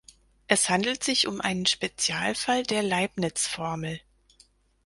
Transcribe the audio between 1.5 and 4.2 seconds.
Spezialfall der Leibniz-Formel.